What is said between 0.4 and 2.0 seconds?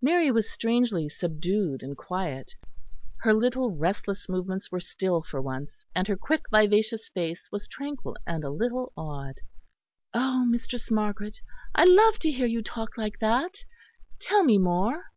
strangely subdued and